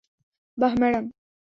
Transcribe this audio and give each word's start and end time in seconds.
বাহ, 0.57 0.73
ম্যাডাম। 0.79 1.05